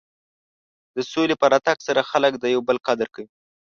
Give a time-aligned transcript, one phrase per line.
[0.95, 3.29] د سولې په راتګ سره خلک د یو بل قدر کوي.